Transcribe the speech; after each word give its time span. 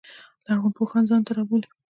لرغون 0.45 0.71
پوهان 0.77 1.03
ځان 1.09 1.21
ته 1.27 1.31
رابولي. 1.37 1.69